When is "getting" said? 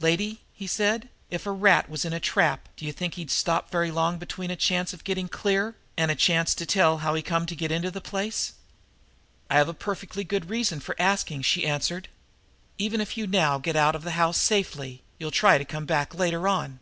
5.04-5.28